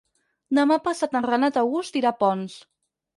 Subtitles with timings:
[0.59, 2.57] Demà passat en Renat August irà a Ponts.